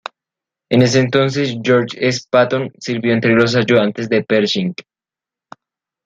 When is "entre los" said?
3.13-3.55